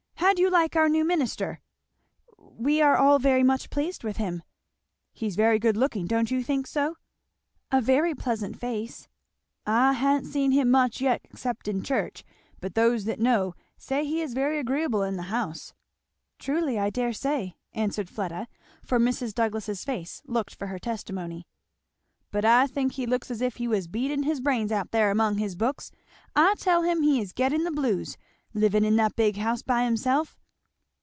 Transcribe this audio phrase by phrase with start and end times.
[0.15, 1.59] How do you like our new minister?"
[2.37, 4.43] "We are all very much pleased with him."
[5.11, 6.95] "He's very good looking, don't you think so?"
[7.69, 9.09] "A very pleasant face."
[9.65, 12.23] "I ha'n't seen him much yet except in church;
[12.61, 15.73] but those that know say he is very agreeable in the house."
[16.39, 18.47] "Truly, I dare say," answered Fleda,
[18.81, 19.33] for Mrs.
[19.33, 21.45] Douglass's face looked for her testimony.
[22.31, 25.39] "But I think he looks as if he was beating his brains out there among
[25.39, 25.91] his books
[26.37, 28.15] I tell him he is getting the blues,
[28.53, 30.37] living in that big house by himself."